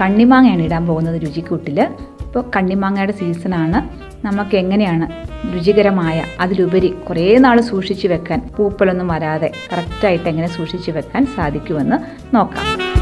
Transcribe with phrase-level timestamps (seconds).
[0.00, 1.80] കണ്ണിമാങ്ങയാണ് ഇടാൻ പോകുന്നത് രുചിക്കൂട്ടിൽ.
[2.20, 4.02] ഇപ്പോൾ കണ്ണിമാങ്ങയുടെ സീസണാണ്.
[4.26, 5.06] നമുക്ക് എങ്ങനെയാണ്
[5.54, 11.96] രുചികരമായ അതിലുപരി കുറേ നാൾ സൂക്ഷിച്ചു വെക്കാൻ പൂപ്പലൊന്നും വരാതെ കറക്റ്റായിട്ട് എങ്ങനെ സൂക്ഷിച്ചു വെക്കാൻ സാധിക്കുമെന്ന്
[12.36, 12.92] നോക്കാം.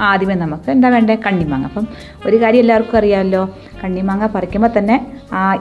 [0.00, 1.66] ആദ്യമേ നമുക്ക് എന്താ വേണ്ടത് കണ്ണിമാങ്ങ.
[1.66, 1.88] അപ്പം
[2.26, 3.50] ഒരു കാര്യം എല്ലാവർക്കും അറിയാമല്ലോ
[3.84, 5.06] കണ്ണിമാങ്ങ പറിക്കുമ്പോൾ തന്നെ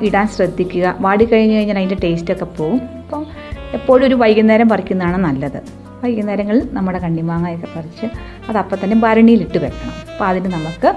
[0.02, 0.96] ഇടാൻ ശ്രദ്ധിക്കുക.
[1.00, 2.82] വാടി കഴിഞ്ഞ് കഴിഞ്ഞാൽ അതിന്റെ ടേസ്റ്റൊക്കെ പോവും.
[2.98, 3.26] അപ്പം
[3.74, 5.79] എപ്പോഴും ഒരു വൈകുന്നേരം പറിക്കുന്നതാണ് നല്ലത്.
[6.04, 8.08] വൈകുന്നേരങ്ങളിൽ നമ്മുടെ കണ്ണിമാങ്ങയൊക്കെ പറിച്ച്
[8.50, 9.96] അത് അപ്പം തന്നെ ഭരണിയിലിട്ട് വെക്കണം.
[10.12, 10.90] അപ്പോൾ അതിന് നമുക്ക്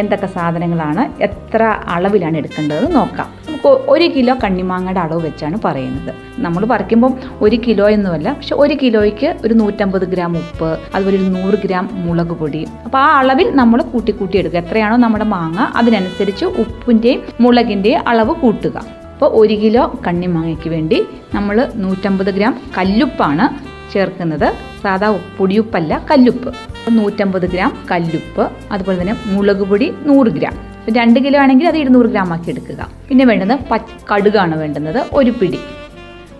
[0.00, 1.62] എന്തൊക്കെ സാധനങ്ങളാണ് എത്ര
[1.94, 3.28] അളവിലാണ് എടുക്കേണ്ടത് നോക്കാം.
[3.46, 6.12] നമുക്ക് ഒരു കിലോ കണ്ണിമാങ്ങയുടെ അളവ് വെച്ചാണ് പറയുന്നത്.
[6.46, 11.58] നമ്മൾ പറിക്കുമ്പം ഒരു കിലോ എന്നുമല്ല പക്ഷെ ഒരു കിലോയ്ക്ക് ഒരു നൂറ്റമ്പത് ഗ്രാം ഉപ്പ് അതുപോലെ ഒരു നൂറ്
[11.64, 12.62] ഗ്രാം മുളക് പൊടി.
[12.84, 14.58] അപ്പോൾ ആ അളവിൽ നമ്മൾ കൂട്ടി കൂട്ടി എടുക്കുക.
[14.58, 18.76] എത്രയാണോ നമ്മുടെ മാങ്ങ അതിനനുസരിച്ച് ഉപ്പിന്റെയും മുളകിന്റെയും അളവ് കൂട്ടുക.
[19.14, 20.98] അപ്പോൾ ഒരു കിലോ കണ്ണിമാങ്ങയ്ക്ക് വേണ്ടി
[21.34, 23.46] നമ്മൾ നൂറ്റമ്പത് ഗ്രാം കല്ലുപ്പാണ്
[23.92, 24.48] ചേർക്കുന്നത്
[24.82, 25.08] സാധാ
[25.38, 26.50] പൊടിയുപ്പല്ല കല്ലുപ്പ്.
[26.90, 30.54] നൂറ്റമ്പത് ഗ്രാം കല്ലുപ്പ് അതുപോലെ തന്നെ മുളക് പൊടി നൂറ് ഗ്രാം.
[30.96, 32.80] രണ്ട് കിലോ ആണെങ്കിൽ അത് ഇരുന്നൂറ് ഗ്രാം ആക്കി എടുക്കുക.
[33.08, 35.60] പിന്നെ വേണ്ടത് പച്ച കടുകാണ് വേണ്ടുന്നത് ഒരു പിടി.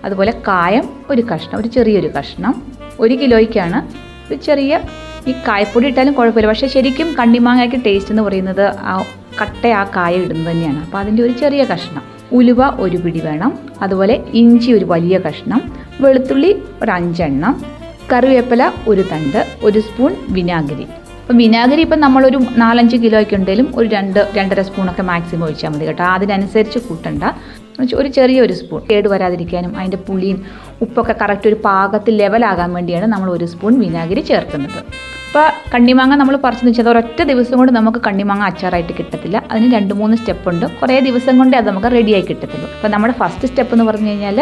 [0.04, 2.62] അതുപോലെ കായം ഒരു കഷ്ണം ഒരു ചെറിയൊരു കഷ്ണം.
[3.00, 3.78] ഒരു കിലോയ്ക്കാണ്
[4.28, 4.80] ഒരു ചെറിയ
[5.28, 6.48] ഈ കായപ്പൊടി ഇട്ടാലും കുഴപ്പമില്ല.
[6.48, 8.94] പക്ഷേ ശരിക്കും കണ്ണിമാങ്ങയ്ക്ക് ടേസ്റ്റ് എന്ന് പറയുന്നത് ആ
[9.40, 10.80] കട്ട ആ കായ ഇടുന്നത് തന്നെയാണ്.
[10.84, 12.04] അപ്പോൾ അതിന്റെ ഒരു ചെറിയ കഷ്ണം.
[12.32, 13.58] ഉലുവ ഒരു പിടി വേണം.
[13.82, 17.64] അതുപോലെ ഇഞ്ചി ഒരു വലിയ കഷ്ണം വെളുത്തുള്ളി ഒരു അഞ്ചെണ്ണം
[18.12, 20.82] കറിവേപ്പില ഒരു തണ്ട് ഒരു സ്പൂൺ വിനാഗിരി.
[21.20, 26.04] അപ്പം വിനാഗിരി ഇപ്പം നമ്മളൊരു നാലഞ്ച് കിലോയ്ക്ക് ഉണ്ടെങ്കിലും ഒരു രണ്ട് രണ്ടര സ്പൂണൊക്കെ മാക്സിമം ഒഴിച്ചാൽ മതി കേട്ടോ.
[26.04, 27.22] അതിനനുസരിച്ച് കൂട്ടണ്ട.
[27.94, 28.82] ഒരു ചെറിയൊരു സ്പൂൺ.
[28.90, 30.44] കേട് വരാതിരിക്കാനും അതിന്റെ പുളിയും
[30.82, 34.84] ഉപ്പൊക്കെ കറക്റ്റ് ഒരു പാകത്തിൽ ലെവലാകാൻ വേണ്ടിയാണ് നമ്മൾ ഒരു സ്പൂൺ വിനാഗിരി ചേർക്കുന്നത്.
[35.28, 39.36] ഇപ്പോൾ കണ്ണിമാങ്ങ നമ്മൾ പറിച്ച് വെച്ചാൽ ഒരൊറ്റ ദിവസം കൊണ്ട് നമുക്ക് കണ്ണിമാങ്ങ അച്ചാറായിട്ട് കിട്ടത്തില്ല.
[39.50, 40.66] അതിന് രണ്ട് മൂന്ന് സ്റ്റെപ്പ് ഉണ്ട്.
[40.80, 42.68] കുറേ ദിവസം കൊണ്ടേ അത് നമുക്ക് റെഡിയായി കിട്ടത്തുള്ളൂ.
[42.76, 44.38] അപ്പോൾ നമ്മുടെ ഫസ്റ്റ് സ്റ്റെപ്പ് എന്ന് പറഞ്ഞു കഴിഞ്ഞാൽ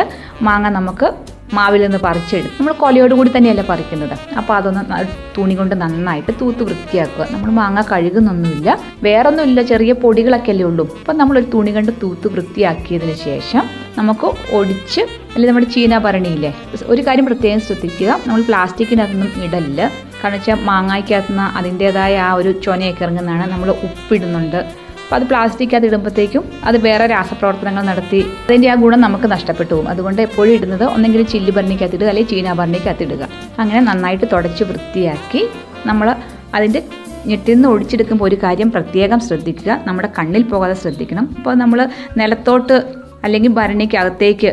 [0.49, 1.09] മാങ്ങ നമുക്ക്
[1.57, 4.15] മാവിൽ നിന്ന് പറിച്ചിടും നമ്മൾ കൊലയോട് കൂടി തന്നെയല്ല പറിക്കുന്നത്.
[4.39, 5.03] അപ്പോൾ അതൊന്ന്
[5.37, 7.27] തുണി കൊണ്ട് നന്നായിട്ട് തൂത്ത് വൃത്തിയാക്കുക.
[7.35, 8.79] നമ്മൾ മാങ്ങ കഴുകുന്നൊന്നുമില്ല.
[9.03, 10.87] വേറൊന്നുമില്ല ചെറിയ പൊടികളൊക്കെ അല്ലേ ഉള്ളൂ.
[11.01, 13.63] അപ്പം നമ്മളൊരു തുണി കൊണ്ട് തൂത്ത് വൃത്തിയാക്കിയതിന് ശേഷം
[13.99, 14.27] നമുക്ക്
[14.59, 15.01] ഒടിച്ച്
[15.35, 16.51] അല്ലെങ്കിൽ നമ്മുടെ ചീന ഭരണിയില്ലേ
[16.93, 18.11] ഒരു കാര്യം പ്രത്യേകം ശ്രദ്ധിക്കുക.
[18.27, 19.91] നമ്മൾ പ്ലാസ്റ്റിക്കിനകത്തൊന്നും ഇടല്ല.
[20.23, 24.61] കാരണം വെച്ചാൽ മാങ്ങായ്ക്കകത്തുനിന്ന് അതിന്റേതായ ആ ഒരു ചൊനയൊക്കെ ഇറങ്ങുന്നതാണ് നമ്മൾ ഉപ്പിടുന്നുണ്ട്.
[25.03, 29.89] അപ്പോൾ അത് പ്ലാസ്റ്റിക് അത് ഇടുമ്പോഴത്തേക്കും അത് വേറെ രാസപ്രവർത്തനങ്ങൾ നടത്തി അതിന്റെ ആ ഗുണം നമുക്ക് നഷ്ടപ്പെട്ടു പോകും.
[29.89, 33.23] അതുകൊണ്ട് എപ്പോഴും ഇടുന്നത് ഒന്നെങ്കിൽ ചില്ലി ഭരണിക്കകത്തിടുക അല്ലെങ്കിൽ ചീന ഭരണിക്കകത്തിടുക
[33.59, 35.43] അങ്ങനെ നന്നായിട്ട് തുടച്ച് വൃത്തിയാക്കി
[35.87, 36.09] നമ്മൾ
[36.55, 36.83] അതിന്റെ
[37.27, 39.81] ഞെട്ടിൽ നിന്ന് ഒഴിച്ചെടുക്കുമ്പോൾ ഒരു കാര്യം പ്രത്യേകം ശ്രദ്ധിക്കുക.
[39.87, 41.25] നമ്മുടെ കണ്ണിൽ പോകാതെ ശ്രദ്ധിക്കണം.
[41.39, 42.77] അപ്പോൾ നമ്മൾ നിലത്തോട്ട്
[43.25, 44.51] അല്ലെങ്കിൽ ഭരണിക്കകത്തേക്ക്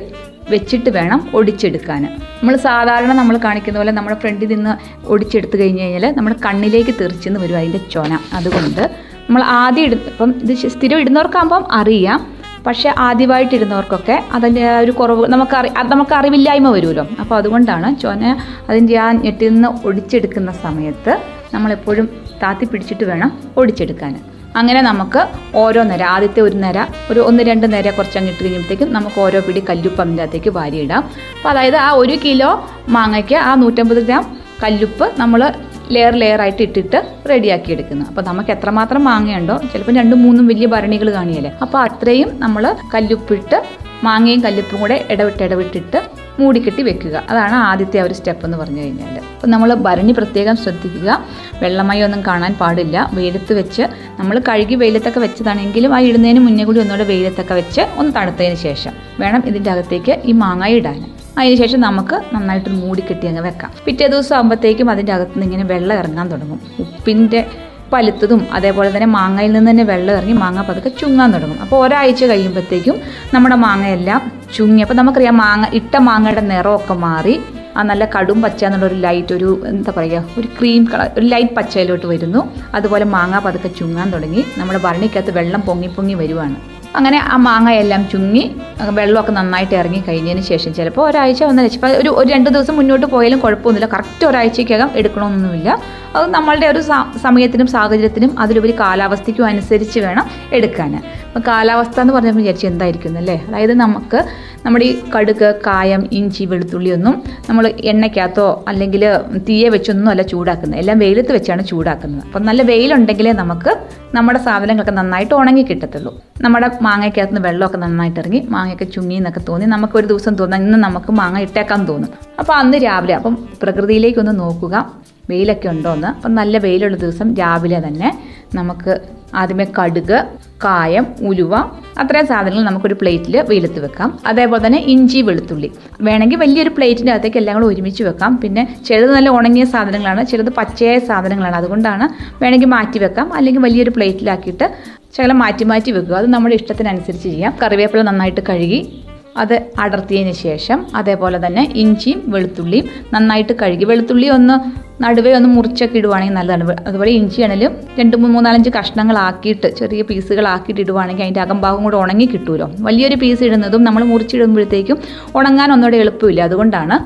[0.52, 2.02] വെച്ചിട്ട് വേണം ഒടിച്ചെടുക്കാൻ
[2.40, 4.74] നമ്മൾ സാധാരണ നമ്മൾ കാണിക്കുന്ന പോലെ നമ്മുടെ ഫ്രണ്ടിൽ നിന്ന്
[5.14, 8.12] ഒടിച്ചെടുത്ത് കഴിഞ്ഞ് കഴിഞ്ഞാൽ നമ്മുടെ കണ്ണിലേക്ക് തെറിച്ചെന്ന് വരും അതിന്റെ ചൊന.
[8.38, 8.84] അതുകൊണ്ട്
[9.26, 12.20] നമ്മൾ ആദ്യം ഇട ഇപ്പം ഇത് സ്ഥിരം ഇടുന്നവർക്കാകുമ്പം അറിയാം.
[12.68, 17.06] പക്ഷെ ആദ്യമായിട്ട് ഇടുന്നവർക്കൊക്കെ അതിന്റെ ഒരു കുറവ് നമുക്ക് അറി നമുക്ക് അറിവില്ലായ്മ വരുമല്ലോ.
[17.22, 18.24] അപ്പോൾ അതുകൊണ്ടാണ് ചൊന
[18.70, 21.16] അതിന്റെ ആ ഞെട്ടിൽ നിന്ന് ഒടിച്ചെടുക്കുന്ന സമയത്ത്
[21.54, 22.06] നമ്മളെപ്പോഴും
[22.44, 24.14] താത്തി പിടിച്ചിട്ട് വേണം ഒടിച്ചെടുക്കാൻ
[24.56, 25.22] അങ്ങനെ നമുക്ക്
[25.56, 29.64] ഓരോ നിര ആദ്യത്തെ ഒരു നിര ഒരു ഒന്ന് രണ്ട് നിര കുറച്ചങ്ങ് ഇട്ട് കഴിയുമ്പോഴത്തേക്കും നമുക്ക് ഓരോ പിടി
[29.70, 31.04] കല്ലുപ്പിന്റെ അകത്തേക്ക് വാരിയിടാം.
[31.38, 32.52] അപ്പോൾ അതായത് ആ ഒരു കിലോ
[32.90, 34.26] മാങ്ങയ്ക്ക് ആ നൂറ്റമ്പത് ഗ്രാം
[34.64, 35.54] കല്ലുപ്പ് നമ്മൾ
[35.92, 37.00] ലെയർ ലെയർ ആയിട്ട് ഇട്ടിട്ട്
[37.30, 42.76] റെഡിയാക്കി എടുക്കുന്നത് അപ്പോൾ നമുക്ക് എത്രമാത്രം മാങ്ങയുണ്ടോ ചിലപ്പോൾ രണ്ടും മൂന്നും വലിയ ഭരണികൾ കാണിയല്ലേ അപ്പോൾ അത്രയും നമ്മൾ
[42.94, 43.58] കല്ലുപ്പിട്ട്
[44.04, 46.00] മാങ്ങയും കല്ലുപ്പും കൂടെ ഇടവിട്ട് ഇടവിട്ടിട്ട്
[46.40, 47.16] മൂടിക്കെട്ടി വെക്കുക.
[47.30, 51.26] അതാണ് ആദ്യത്തെ ഒരു സ്റ്റെപ്പ് എന്ന് പറഞ്ഞു കഴിഞ്ഞാൽ അപ്പോൾ നമ്മൾ ഭരണി പ്രത്യേകം ശ്രദ്ധിക്കുക.
[51.62, 53.10] വെള്ളമയൊന്നും കാണാൻ പാടില്ല.
[53.14, 53.82] വെയിലത്ത് വെച്ച്
[54.20, 59.44] നമ്മൾ കഴുകി വെയിലത്തൊക്കെ വെച്ചതാണെങ്കിലും ആ ഇടുന്നതിന് മുന്നേ കൂടി ഒന്നുകൂടെ വെയിലത്തൊക്കെ വെച്ച് ഒന്ന് തണുത്തതിന് ശേഷം വേണം
[59.46, 61.06] ഇതിന്റെ അകത്തേക്ക് ഈ മാങ്ങായി ഇടാൻ
[61.38, 63.72] അതിനുശേഷം നമുക്ക് നന്നായിട്ട് മൂടിക്കെട്ടി അങ്ങ് വെക്കാം.
[63.86, 66.60] പിറ്റേ ദിവസം ആകുമ്പോഴത്തേക്കും അതിന്റെ അകത്തുനിന്ന് ഇങ്ങനെ വെള്ളം ഇറങ്ങാൻ തുടങ്ങും.
[66.80, 67.48] ഉപ്പിന്റെ
[67.94, 71.60] പലുത്തതും അതേപോലെ തന്നെ മാങ്ങയിൽ നിന്ന് തന്നെ വെള്ളം ഇറങ്ങി മാങ്ങ പതുക്കെ ചുങ്ങാൻ തുടങ്ങും.
[71.62, 72.96] അപ്പോൾ ഒരാഴ്ച കഴിയുമ്പോഴത്തേക്കും
[73.34, 74.22] നമ്മുടെ മാങ്ങയെല്ലാം
[74.56, 77.36] ചുങ്ങി അപ്പോൾ നമുക്കറിയാം മാങ്ങ ഇട്ട മാങ്ങയുടെ നിറമൊക്കെ മാറി
[77.78, 81.56] ആ നല്ല കടും പച്ച എന്നുള്ള ഒരു ലൈറ്റ് ഒരു എന്താ പറയുക ഒരു ക്രീം കളർ ഒരു ലൈറ്റ്
[81.56, 82.42] പച്ചയിലോട്ട് വരുന്നു.
[82.76, 84.44] അതുപോലെ മാങ്ങ പതുക്കെ ചുങ്ങാൻ തുടങ്ങി.
[84.58, 86.56] നമ്മുടെ ഭരണിക്കകത്ത് വെള്ളം പൊങ്ങി പൊങ്ങി വരുവാണ്.
[86.96, 88.44] അങ്ങനെ ആ മാങ്ങയെല്ലാം ചുങ്ങി
[88.90, 93.40] വെള്ളമൊക്കെ നന്നായിട്ട് ഇറങ്ങി കഴിഞ്ഞതിന് ശേഷം ചിലപ്പോൾ ഒരാഴ്ച ഒന്നര ചിലപ്പോൾ ഒരു ഒരു രണ്ട് ദിവസം മുന്നോട്ട് പോയാലും
[93.40, 93.90] കുഴപ്പമൊന്നുമില്ല.
[93.94, 95.70] കറക്റ്റ് ഒരാഴ്ചയ്ക്കകം എടുക്കണമെന്നൊന്നുമില്ല
[96.16, 96.82] അത് നമ്മളുടെ ഒരു
[97.24, 100.92] സമയത്തിനും സാഹചര്യത്തിനും അതിലുപരി കാലാവസ്ഥയ്ക്കും അനുസരിച്ച് വേണം എടുക്കാൻ
[101.34, 103.36] അപ്പോൾ കാലാവസ്ഥ എന്ന് പറഞ്ഞപ്പോൾ വിചാരിച്ചു എന്തായിരിക്കും അല്ലേ?
[103.48, 104.20] അതായത് നമുക്ക്
[104.66, 109.04] നമ്മുടെ ഈ കടുക് കായം ഇഞ്ചി വെളുത്തുള്ളിയൊന്നും നമ്മൾ എണ്ണയ്ക്കകത്തോ അല്ലെങ്കിൽ
[109.48, 110.80] തീയെ വെച്ചൊന്നും അല്ല ചൂടാക്കുന്നത്.
[110.80, 112.24] എല്ലാം വെയിലത്ത് വെച്ചാണ് ചൂടാക്കുന്നത്.
[112.26, 113.72] അപ്പം നല്ല വെയിലുണ്ടെങ്കിലേ നമുക്ക്
[114.16, 116.22] നമ്മുടെ സാധനങ്ങളൊക്കെ നന്നായിട്ട് ഉണങ്ങി കിട്ടത്തുള്ളൂ.
[116.42, 120.78] നമ്മുടെ മാങ്ങയ്ക്കകത്ത് നിന്ന് വെള്ളമൊക്കെ നന്നായിട്ട് ഇറങ്ങി മാങ്ങയൊക്കെ ചുങ്ങി എന്നൊക്കെ തോന്നി നമുക്ക് ഒരു ദിവസം തോന്നാം ഇന്ന്
[120.78, 122.12] നമുക്ക് മാങ്ങ ഇട്ടേക്കാൻ തോന്നും.
[122.40, 125.04] അപ്പോൾ അന്ന് രാവിലെ അപ്പം പ്രകൃതിയിലേക്കൊന്ന് നോക്കുക.
[125.30, 128.10] വെയിലൊക്കെ ഉണ്ടോ എന്ന് അപ്പം നല്ല വെയിലുള്ള ദിവസം രാവിലെ തന്നെ
[128.56, 128.94] നമുക്ക്
[129.36, 130.18] ആദ്യമേ കടുക്
[130.66, 131.56] കായം ഉലുവ
[132.00, 134.20] അത്രയും സാധനങ്ങൾ നമുക്കൊരു പ്ലേറ്റിൽ വെയിലത്ത് വെക്കാം.
[134.26, 135.72] അതേപോലെ തന്നെ ഇഞ്ചി വെളുത്തുള്ളി.
[136.02, 138.40] വേണമെങ്കിൽ വലിയൊരു പ്ലേറ്റിന്റെ അകത്തേക്ക് എല്ലാം കൂടെ ഒരുമിച്ച് വെക്കാം.
[138.44, 141.56] പിന്നെ ചിലത് നല്ല ഉണങ്ങിയ സാധനങ്ങളാണ് ചിലത് പച്ചയായ സാധനങ്ങളാണ്.
[141.56, 142.08] അതുകൊണ്ടാണ്
[142.44, 143.34] വേണമെങ്കിൽ മാറ്റി വെക്കാം.
[143.34, 144.74] അല്ലെങ്കിൽ വലിയൊരു പ്ലേറ്റിലാക്കിയിട്ട്
[145.18, 146.16] ശകലം മാറ്റി മാറ്റി വെക്കുക.
[146.16, 147.54] അത് നമ്മുടെ ഇഷ്ടത്തിനനുസരിച്ച് ചെയ്യാം.
[147.64, 149.04] കറിവേപ്പില നന്നായിട്ട് കഴുകി
[149.42, 149.54] അത്
[149.84, 154.56] അടർത്തിയതിന് ശേഷം അതേപോലെ തന്നെ ഇഞ്ചിയും വെളുത്തുള്ളിയും നന്നായിട്ട് കഴുകി വെളുത്തുള്ളി ഒന്ന്
[155.04, 156.64] നടുവേ ഒന്ന് മുറിച്ചൊക്കെ ഇടുവാണെങ്കിൽ നല്ലതാണ്.
[156.64, 162.68] അതുപോലെ അതുപോലെ ഇഞ്ചിയാണെങ്കിലും രണ്ട് മൂന്ന് മൂന്നാലഞ്ച് കഷ്ണങ്ങളാക്കിയിട്ട് ചെറിയ പീസുകളാക്കിയിട്ട് ഇടുവാണെങ്കിൽ അതിന്റെ അകംഭാഗം കൂടെ ഉണങ്ങി കിട്ടുമല്ലോ
[162.88, 164.98] വലിയൊരു പീസ് ഇടുന്നതും നമ്മൾ മുറിച്ചിടുമ്പോഴത്തേക്കും
[165.36, 166.42] ഉണങ്ങാൻ ഒന്നുകൂടെ എളുപ്പമില്ല.
[166.42, 166.98] അതുകൊണ്ടാണ്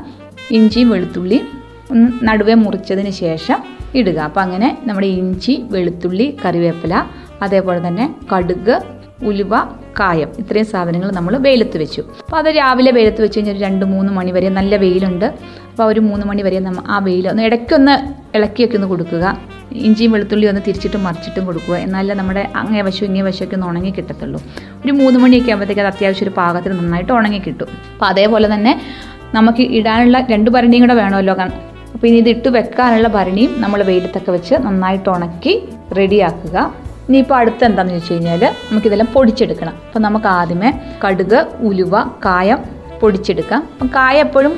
[0.57, 1.39] ഇഞ്ചിയും വെളുത്തുള്ളി
[2.30, 3.59] നടുവേ മുറിച്ചതിന് ശേഷം
[3.95, 4.18] ഇടുക.
[4.19, 6.94] അപ്പോൾ അങ്ങനെ നമ്മുടെ ഇഞ്ചി വെളുത്തുള്ളി കറിവേപ്പില
[7.41, 8.75] അതേപോലെ തന്നെ കടുക്
[9.29, 9.53] ഉലുവ
[9.99, 12.01] കായം ഇത്രയും സാധനങ്ങൾ നമ്മൾ വെയിലത്ത് വെച്ചു.
[12.23, 15.25] അപ്പോൾ അത് രാവിലെ വെയിലത്ത് വെച്ച് കഴിഞ്ഞാൽ രണ്ട് മൂന്ന് മണി വരെ നല്ല വെയിലുണ്ട്.
[15.71, 17.95] അപ്പോൾ ഒരു മൂന്ന് മണി വരെ നമ്മൾ ആ വെയിൽ ഒന്ന് ഇടയ്ക്കൊന്ന്
[18.37, 19.25] ഇളക്കിയൊക്കെ ഒന്ന് കൊടുക്കുക.
[19.87, 21.75] ഇഞ്ചിയും വെളുത്തുള്ളി ഒന്ന് തിരിച്ചിട്ടും മറിച്ചിട്ടും കൊടുക്കുക.
[21.85, 24.39] എന്നാലേ നമ്മുടെ അങ്ങേ വശം ഇങ്ങേ വശമൊക്കെ ഒന്ന് ഉണങ്ങി കിട്ടത്തുള്ളൂ.
[24.83, 27.69] ഒരു മൂന്ന് മണിയൊക്കെ ആകുമ്പോഴത്തേക്ക് അത് അത്യാവശ്യം ഒരു പാകത്തിന് നന്നായിട്ട് ഉണങ്ങി കിട്ടും.
[27.93, 28.73] അപ്പോൾ അതേപോലെ തന്നെ
[29.37, 31.35] നമുക്ക് ഇടാനുള്ള രണ്ട് ഭരണിയും കൂടെ വേണമല്ലോ.
[31.95, 35.53] അപ്പോൾ ഇനി ഇത് ഇട്ട് വെക്കാനുള്ള ഭരണിയും നമ്മൾ വെയിലത്തൊക്കെ വെച്ച് നന്നായിട്ട് ഉണക്കി
[35.99, 36.57] റെഡിയാക്കുക
[37.07, 39.75] ഇനിയിപ്പോൾ അടുത്ത് എന്താണെന്ന് വെച്ച് കഴിഞ്ഞാൽ നമുക്കിതെല്ലാം പൊടിച്ചെടുക്കണം.
[39.88, 40.71] അപ്പം നമുക്ക് ആദ്യമേ
[41.06, 41.39] കടുക്
[41.69, 42.59] ഉലുവ കായം
[43.01, 43.62] പൊടിച്ചെടുക്കാം.
[43.74, 44.54] അപ്പം കായ എപ്പോഴും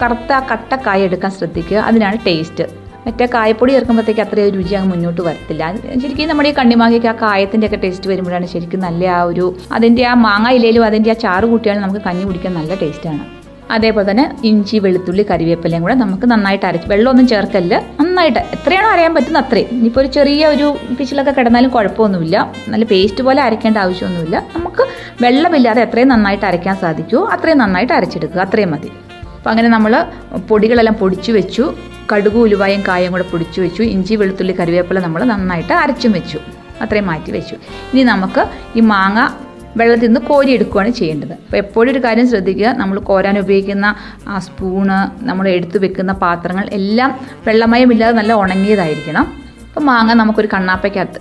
[0.00, 1.78] കറുത്ത കട്ട കായ എടുക്കാൻ ശ്രദ്ധിക്കുക.
[1.90, 2.64] അതിനാണ് ടേസ്റ്റ്
[3.06, 5.64] മറ്റേ കായപ്പൊടി ചേർക്കുമ്പോഴത്തേക്ക് അത്രയും രുചി അങ്ങ് മുന്നോട്ട് വരത്തില്ല.
[6.02, 10.14] ശരിക്കും നമ്മുടെ ഈ കണ്ണിമാങ്ങയ്ക്ക് ആ കായത്തിന്റെ ഒക്കെ ടേസ്റ്റ് വരുമ്പോഴാണ് ശരിക്കും നല്ല ആ ഒരു അതിന്റെ ആ
[10.26, 13.24] മാങ്ങ ഇലയിലും അതിന്റെ ആ ചാറ് കൂട്ടിയാലും നമുക്ക് കഞ്ഞി കുടിക്കാൻ നല്ല ടേസ്റ്റാണ്
[13.70, 17.82] അതേപോലെ തന്നെ ഇഞ്ചി വെളുത്തുള്ളി കറിവേപ്പിലയും കൂടെ നമുക്ക് നന്നായിട്ട് അരച്ച് വെള്ളമൊന്നും ചേർക്കല്ല.
[18.00, 19.68] നന്നായിട്ട് എത്രയാണോ അറിയാൻ പറ്റുന്ന അത്രയും.
[19.70, 22.52] ഇനിയിപ്പോൾ ഒരു ചെറിയ ഒരു പിച്ചിലൊക്കെ കിടന്നാലും കുഴപ്പമൊന്നുമില്ല.
[22.68, 24.46] നല്ല പേസ്റ്റ് പോലെ അരയ്ക്കേണ്ട ആവശ്യമൊന്നുമില്ല.
[24.56, 24.84] നമുക്ക്
[25.22, 28.40] വെള്ളമില്ലാതെ എത്രയും നന്നായിട്ട് അരയ്ക്കാൻ സാധിക്കുമോ അത്രയും നന്നായിട്ട് അരച്ചെടുക്കുക.
[28.40, 28.92] അത്രയും മതി.
[29.36, 30.04] അപ്പോൾ അങ്ങനെ നമ്മൾ
[30.48, 31.74] പൊടികളെല്ലാം പൊടിച്ചു വെച്ചു.
[32.12, 33.82] കടുക് ഉലുവായും കായും കൂടെ പൊടിച്ചു വെച്ചു.
[33.82, 36.38] ഇഞ്ചി വെളുത്തുള്ളി കറിവേപ്പില നമ്മൾ നന്നായിട്ട് അരച്ചും വെച്ചു.
[36.80, 37.54] അത്രയും മാറ്റി വെച്ചു.
[37.92, 38.46] ഇനി നമുക്ക്
[38.76, 39.43] ഈ മാങ്ങ
[39.78, 41.34] വെള്ളത്തിൽ നിന്ന് കോരിയെടുക്കുകയാണ് ചെയ്യേണ്ടത്.
[41.44, 43.86] അപ്പോൾ എപ്പോഴും ഒരു കാര്യം ശ്രദ്ധിക്കുക നമ്മൾ കോരാൻ ഉപയോഗിക്കുന്ന
[44.32, 44.98] ആ സ്പൂണ്
[45.30, 47.12] നമ്മൾ എടുത്തു വെക്കുന്ന പാത്രങ്ങൾ എല്ലാം
[47.48, 49.26] വെള്ളമയമില്ലാതെ നല്ല ഉണങ്ങിയതായിരിക്കണം.
[49.68, 51.20] അപ്പോൾ മാങ്ങ നമുക്കൊരു കണ്ണാപ്പയ്ക്കകത്ത്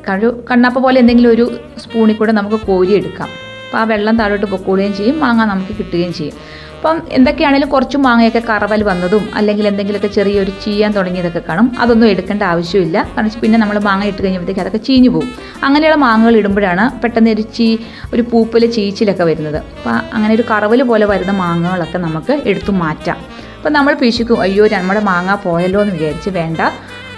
[0.50, 1.46] കണ്ണാപ്പ പോലെ എന്തെങ്കിലും ഒരു
[1.84, 3.30] സ്പൂണിൽ കൂടെ നമുക്ക് കോരിയെടുക്കാം.
[3.74, 6.36] അപ്പോൾ ആ വെള്ളം താഴോട്ട് പൊക്കോളുകയും ചെയ്യും മാങ്ങ നമുക്ക് കിട്ടുകയും ചെയ്യും.
[6.76, 12.98] അപ്പം എന്തൊക്കെയാണെങ്കിലും കുറച്ച് മാങ്ങയൊക്കെ കറവൽ വന്നതും അല്ലെങ്കിൽ എന്തെങ്കിലുമൊക്കെ ചെറിയൊരു ചീയാൻ തുടങ്ങിയതൊക്കെ കാണും അതൊന്നും എടുക്കേണ്ട ആവശ്യമില്ല.
[13.16, 15.32] കാരണം പിന്നെ നമ്മൾ മാങ്ങ ഇട്ട് കഴിഞ്ഞപ്പോഴത്തേക്ക് അതൊക്കെ ചീഞ്ഞു പോകും.
[15.64, 17.78] അങ്ങനെയുള്ള മാങ്ങകൾ ഇടുമ്പോഴാണ് പെട്ടെന്ന് ഒരു ചീ
[18.14, 19.58] ഒരു പൂപ്പൽ ചീച്ചിലൊക്കെ വരുന്നത്.
[19.58, 23.18] അപ്പോൾ അങ്ങനെ ഒരു കറവൽ പോലെ വരുന്ന മാങ്ങകളൊക്കെ നമുക്ക് എടുത്തു മാറ്റാം.
[23.58, 26.62] അപ്പം നമ്മൾ പിശുക്കും അയ്യോ നമ്മുടെ മാങ്ങ പോയല്ലോ എന്ന് വിചാരിച്ച് വേണ്ട.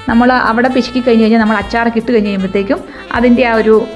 [0.10, 2.80] നമ്മൾ അവിടെ പിശുക്കി കഴിഞ്ഞ് കഴിഞ്ഞാൽ നമ്മൾ അച്ചാറൊക്കെ ഇട്ട് കഴിഞ്ഞ് കഴിയുമ്പോഴത്തേക്കും
[3.12, 3.88] അതിന്റെ ആ ഒരു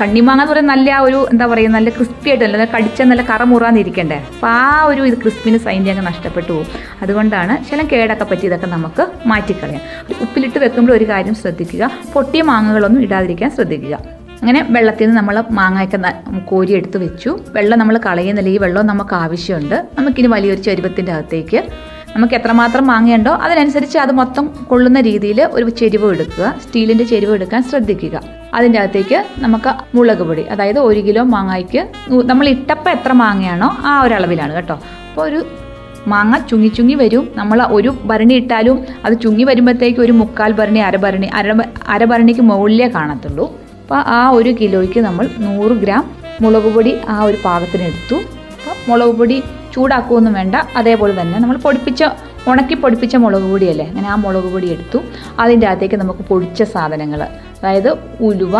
[0.00, 4.18] കണ്ണിമാങ്ങ എന്ന് പറയുന്നത് നല്ല ഒരു എന്താ പറയുക നല്ല ക്രിസ്പി ആയിട്ട് നല്ല കടിച്ച നല്ല കറ മുറാന്നിരിക്കണ്ടേ?
[4.34, 6.66] അപ്പോൾ ആ ഒരു ഇത് ക്രിസ്പിന് സൈന്റെ അങ്ങ് നഷ്ടപ്പെട്ടു പോകും.
[7.02, 9.82] അതുകൊണ്ടാണ് ചില കേടൊക്കെ പറ്റിയതൊക്കെ നമുക്ക് മാറ്റിക്കളയാം.
[10.22, 13.94] ഉപ്പിലിട്ട് വെക്കുമ്പോൾ ഒരു കാര്യം ശ്രദ്ധിക്കുക പൊട്ടിയ മാങ്ങകളൊന്നും ഇടാതിരിക്കാൻ ശ്രദ്ധിക്കുക.
[14.42, 17.30] അങ്ങനെ വെള്ളത്തിൽ നിന്ന് നമ്മൾ മാങ്ങയൊക്കെ കോരി കോരിയെടുത്ത് വെച്ചു.
[17.56, 19.76] വെള്ളം നമ്മൾ കളയുന്നില്ല ഈ വെള്ളം നമുക്ക് ആവശ്യമുണ്ട്.
[19.98, 21.60] നമുക്കിനി വലിയൊരു ചരുവത്തിന്റെ അകത്തേക്ക്
[22.14, 26.54] നമുക്ക് എത്രമാത്രം മാങ്ങയുണ്ടോ അതിനനുസരിച്ച് അത് മൊത്തം കൊള്ളുന്ന രീതിയിൽ ഒരു ചെരുവ് എടുക്കുക.
[26.62, 28.16] സ്റ്റീലിന്റെ ചെരുവ് എടുക്കാൻ ശ്രദ്ധിക്കുക.
[28.54, 31.82] അതിന്റെ അകത്തേക്ക് നമുക്ക് മുളക് പൊടി അതായത് ഒരു കിലോ മാങ്ങയ്ക്ക്
[32.30, 34.76] നമ്മൾ ഇട്ടപ്പം എത്ര മാങ്ങയാണോ ആ ഒരു അളവിലാണ് കേട്ടോ.
[35.08, 35.40] അപ്പോൾ ഒരു
[36.12, 37.24] മാങ്ങ ചുങ്ങി ചുങ്ങി വരും.
[37.36, 41.54] നമ്മൾ ഒരു ഭരണി ഇട്ടാലും അത് ചുങ്ങി വരുമ്പോഴത്തേക്ക് ഒരു മുക്കാൽ ഭരണി അരഭരണി അര
[41.94, 43.46] അരഭരണിക്ക് മുകളിലേ കാണത്തുള്ളൂ.
[43.82, 46.04] അപ്പോൾ ആ ഒരു കിലോയ്ക്ക് നമ്മൾ നൂറ് ഗ്രാം
[46.42, 48.16] മുളക് പൊടി ആ ഒരു പാകത്തിനെടുത്തു
[48.54, 49.36] അപ്പോൾ മുളക് പൊടി
[49.74, 50.54] ചൂടാക്കുകയൊന്നും വേണ്ട.
[50.76, 52.04] അതേപോലെ തന്നെ നമ്മൾ പൊടിപ്പിച്ച
[52.48, 53.86] ഉണക്കി പൊടിപ്പിച്ച മുളക് പൊടിയല്ലേ?
[53.88, 54.98] അങ്ങനെ ആ മുളക് പൊടി എടുത്തു.
[55.38, 57.20] അതിന്റെ അകത്തേക്ക് നമുക്ക് പൊടിച്ച സാധനങ്ങൾ.
[57.60, 57.90] അതായത്
[58.20, 58.56] ഉലുവ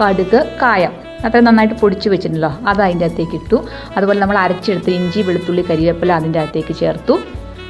[0.00, 0.92] കടുക് കായം.
[1.24, 2.68] അത്ര നന്നായിട്ട് പൊടിച്ച് വെച്ചിട്ടുണ്ടല്ലോ.
[2.68, 3.58] അത് അതിന്റെ അകത്തേക്ക് ഇട്ടു.
[3.96, 7.18] അതുപോലെ നമ്മൾ അരച്ചെടുത്ത് ഇഞ്ചി വെളുത്തുള്ളി കരിവേപ്പില അതിന്റെ അകത്തേക്ക് ചേർത്തു.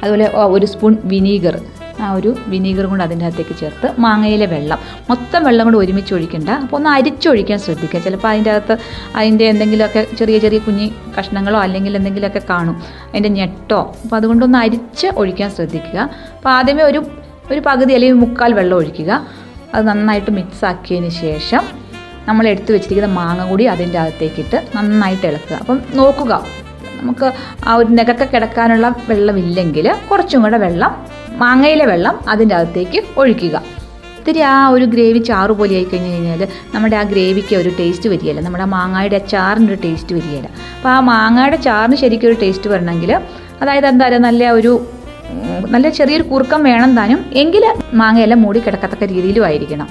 [0.03, 1.61] അതുപോലെ ഒരു സ്പൂൺ വിനീഗർ.
[1.99, 4.79] ആ ഒരു വിനീഗർ കൊണ്ട് അതിന്റെ അകത്തേക്ക് ചേർത്ത് മാങ്ങയിലെ വെള്ളം.
[5.09, 6.49] മൊത്തം വെള്ളം കൊണ്ട് ഒരുമിച്ച് ഒഴിക്കണ്ട.
[6.49, 7.99] അപ്പോൾ ഒന്ന് അരിച്ചൊഴിക്കാൻ ശ്രദ്ധിക്കുക.
[7.99, 8.77] ചിലപ്പോൾ അതിന്റെ അകത്ത്
[9.15, 12.83] അതിന്റെ എന്തെങ്കിലുമൊക്കെ ചെറിയ ചെറിയ കുഞ്ഞി കഷ്ണങ്ങളോ അല്ലെങ്കിൽ എന്തെങ്കിലുമൊക്കെ കാണും.
[13.09, 13.95] അതിന്റെ ഞെട്ടോ.
[14.03, 15.99] അപ്പോൾ അതുകൊണ്ടൊന്ന് അരിച്ച് ഒഴിക്കാൻ ശ്രദ്ധിക്കുക.
[16.35, 17.05] അപ്പോൾ ആദ്യമേ ഒരു
[17.51, 19.27] ഒരു പകുതി അല്ലെങ്കിൽ മുക്കാൽ വെള്ളം ഒഴിക്കുക.
[19.73, 21.61] അത് നന്നായിട്ട് മിക്സ് ആക്കിയതിന് ശേഷം
[22.27, 25.55] നമ്മൾ എടുത്തു വെച്ചിരിക്കുന്ന മാങ്ങ കൂടി അതിന്റെ അകത്തേക്കിട്ട് നന്നായിട്ട് ഇളക്കുക.
[25.55, 26.45] അപ്പം നോക്കുക.
[27.01, 27.33] നമുക്ക്
[27.67, 31.05] ആ ഒരു നികക്ക കിടക്കാനുള്ള വെള്ളമില്ലെങ്കിൽ കുറച്ചും കൂടെ വെള്ളം
[31.41, 33.55] മാങ്ങയിലെ വെള്ളം അതിന്റെ അകത്തേക്ക് ഒഴിക്കുക.
[34.19, 36.41] ഒത്തിരി ആ ഒരു ഗ്രേവി ചാറ് പോലെ ആയി കഴിഞ്ഞ് കഴിഞ്ഞാൽ
[36.73, 38.41] നമ്മുടെ ആ ഗ്രേവിക്ക് ഒരു ടേസ്റ്റ് വരികയില്ല.
[38.45, 40.49] നമ്മുടെ ആ മാങ്ങയുടെ ആ ചാറിന്റെ ഒരു ടേസ്റ്റ് വരികയില്ല.
[40.77, 43.13] അപ്പോൾ ആ മാങ്ങയുടെ ചാറിന് ശരിക്കും ഒരു ടേസ്റ്റ് വരണമെങ്കിൽ
[43.61, 44.73] അതായത് എന്താ പറയുക നല്ല ഒരു
[45.73, 47.19] നല്ല ചെറിയൊരു കുറുക്കം വേണം താനും.
[47.41, 49.89] എങ്കിൽ മാങ്ങയെല്ലാം മൂടി കിടക്കത്തക്ക രീതിയിലും ആയിരിക്കണം.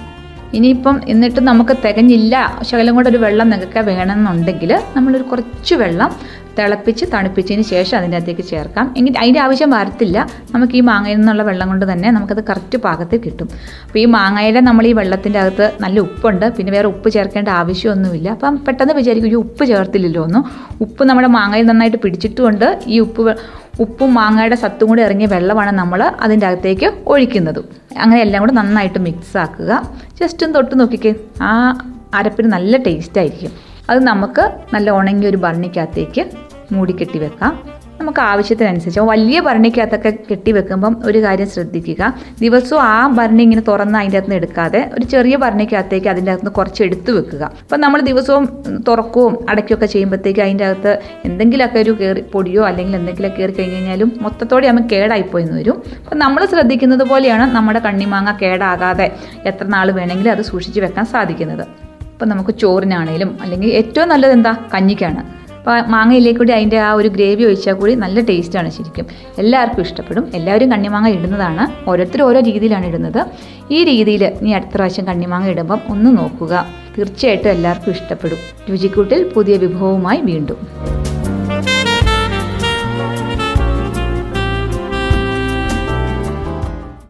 [0.59, 2.35] ഇനിയിപ്പം എന്നിട്ട് നമുക്ക് തികഞ്ഞില്ല.
[2.69, 6.11] ശകലം കൂടെ ഒരു വെള്ളം നികക്കാൻ വേണമെന്നുണ്ടെങ്കിൽ നമ്മളൊരു കുറച്ച് വെള്ളം
[6.59, 8.95] തിളപ്പിച്ച് തണുപ്പിച്ചതിന് ശേഷം അതിന്റെ അകത്തേക്ക് ചേർക്കാം.
[8.97, 10.27] എങ്കിൽ അതിന്റെ ആവശ്യം വരത്തില്ല.
[10.55, 13.49] നമുക്ക് ഈ മാങ്ങയിൽ നിന്നുള്ള വെള്ളം കൊണ്ട് തന്നെ നമുക്കത് കറക്റ്റ് പാകത്തിൽ കിട്ടും.
[13.87, 16.47] അപ്പോൾ ഈ മാങ്ങയുടെ നമ്മൾ ഈ വെള്ളത്തിന്റെ അകത്ത് നല്ല ഉപ്പുണ്ട്.
[16.57, 18.29] പിന്നെ വേറെ ഉപ്പ് ചേർക്കേണ്ട ആവശ്യമൊന്നുമില്ല.
[18.29, 20.45] അപ്പം പെട്ടെന്ന് വിചാരിക്കും ഈ ഉപ്പ് ചേർത്തില്ലല്ലോ ഒന്നും
[20.81, 23.37] ഉപ്പ് നമ്മുടെ മാങ്ങയിൽ നന്നായിട്ട് പിടിച്ചിട്ടുമുണ്ട് ഈ ഉപ്പ്
[23.81, 27.61] ഉപ്പും മാങ്ങയുടെ സത്തും കൂടി ഇറങ്ങിയ വെള്ളമാണ് നമ്മൾ അതിന്റെ അകത്തേക്ക് ഒഴിക്കുന്നത്.
[27.97, 29.91] അങ്ങനെ എല്ലാം കൂടെ നന്നായിട്ട് മിക്സ് ആക്കുക.
[30.21, 31.15] ജസ്റ്റ് ഒന്ന് തൊട്ട് നോക്കിക്കേ.
[31.43, 31.79] ആ
[32.15, 33.53] അരപ്പിന് നല്ല ടേസ്റ്റ് ആയിരിക്കും.
[33.91, 41.03] അത് നമുക്ക് നല്ല ഉണങ്ങിയ ഒരു ഭരണിക്കകത്തേക്ക് മൂടി കെട്ടി വെക്കാം നമുക്ക് ആവശ്യത്തിനനുസരിച്ച് വലിയ ഭരണിക്കകത്തൊക്കെ കെട്ടി വെക്കുമ്പം
[41.05, 42.15] ഒരു കാര്യം ശ്രദ്ധിക്കുക.
[42.41, 47.11] ദിവസവും ആ ഭരണി ഇങ്ങനെ തുറന്ന് അതിന്റെ അകത്ത് എടുക്കാതെ ഒരു ചെറിയ ഭരണിക്കകത്തേക്ക് അതിന്റെ അകത്ത് കുറച്ച് എടുത്തു
[47.11, 47.45] വെക്കുക.
[47.45, 53.53] അപ്പം നമ്മൾ ദിവസവും തുറക്കുകയും അടയ്ക്കുകയൊക്കെ ചെയ്യുമ്പോഴത്തേക്ക് അതിന്റെ അകത്ത് എന്തെങ്കിലുമൊക്കെ ഒരു കയറി പൊടിയോ അല്ലെങ്കിൽ എന്തെങ്കിലും കയറി
[53.53, 55.83] കഴിഞ്ഞ് കഴിഞ്ഞാലും മൊത്തത്തോടെ നമുക്ക് കേടായിപ്പോയെന്ന് വരും.
[56.05, 59.13] അപ്പം നമ്മൾ ശ്രദ്ധിക്കുന്നത് പോലെയാണ് നമ്മുടെ കണ്ണിമാങ്ങ കേടാകാതെ
[59.47, 61.67] എത്ര നാൾ വേണമെങ്കിലും അത് സൂക്ഷിച്ച് വെക്കാൻ സാധിക്കുന്നത്.
[62.01, 64.57] അപ്പം നമുക്ക് ചോറിനാണേലും അല്ലെങ്കിൽ ഏറ്റവും നല്ലത് എന്താ?
[64.75, 65.38] കഞ്ഞിക്കാണ്.
[65.69, 69.07] അപ്പോൾ മാങ്ങയിലേക്ക് കൂടി അതിന്റെ ആ ഒരു ഗ്രേവി ഒഴിച്ചാൽ കൂടി നല്ല ടേസ്റ്റാണ് ശരിക്കും.
[69.39, 70.31] എല്ലാവർക്കും ഇഷ്ടപ്പെടും.
[70.35, 71.91] എല്ലാവരും കണ്ണിമാങ്ങ ഇടുന്നതാണ്.
[71.91, 73.27] ഓരോരുത്തരും ഓരോ രീതിയിലാണ് ഇടുന്നത്.
[73.71, 76.67] ഈ രീതിയിൽ നീ അടുത്ത പ്രാവശ്യം കണ്ണിമാങ്ങ ഇടുമ്പം ഒന്ന് നോക്കുക.
[76.99, 78.39] തീർച്ചയായിട്ടും എല്ലാവർക്കും ഇഷ്ടപ്പെടും.
[78.71, 80.57] രുചിക്കൂട്ടിൽ പുതിയ വിഭവവുമായി വീണ്ടും.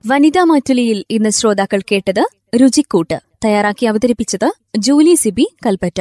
[0.07, 2.25] വനിതാ മാറ്റുലിയിൽ ഇന്ന് ശ്രോതാക്കൾ കേട്ടത്
[2.63, 3.21] രുചിക്കൂട്ട്.
[3.45, 6.01] തയ്യാറാക്കി അവതരിപ്പിച്ചത് ജൂലി സിബി കൽപ്പറ്റ.